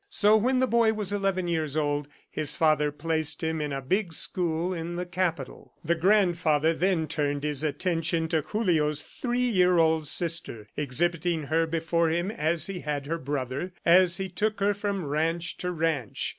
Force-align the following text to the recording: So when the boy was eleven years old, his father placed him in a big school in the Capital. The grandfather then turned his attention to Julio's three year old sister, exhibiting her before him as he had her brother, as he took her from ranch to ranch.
So 0.09 0.35
when 0.35 0.57
the 0.57 0.65
boy 0.65 0.93
was 0.93 1.13
eleven 1.13 1.47
years 1.47 1.77
old, 1.77 2.07
his 2.27 2.55
father 2.55 2.91
placed 2.91 3.43
him 3.43 3.61
in 3.61 3.71
a 3.71 3.83
big 3.83 4.13
school 4.13 4.73
in 4.73 4.95
the 4.95 5.05
Capital. 5.05 5.75
The 5.85 5.93
grandfather 5.93 6.73
then 6.73 7.07
turned 7.07 7.43
his 7.43 7.63
attention 7.63 8.27
to 8.29 8.41
Julio's 8.41 9.03
three 9.03 9.47
year 9.47 9.77
old 9.77 10.07
sister, 10.07 10.67
exhibiting 10.75 11.43
her 11.43 11.67
before 11.67 12.09
him 12.09 12.31
as 12.31 12.65
he 12.65 12.79
had 12.79 13.05
her 13.05 13.19
brother, 13.19 13.73
as 13.85 14.17
he 14.17 14.27
took 14.27 14.59
her 14.59 14.73
from 14.73 15.05
ranch 15.05 15.57
to 15.57 15.69
ranch. 15.69 16.29